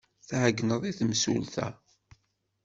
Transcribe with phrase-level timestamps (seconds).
[0.27, 1.67] Tɛeyyneḍ i temsulta.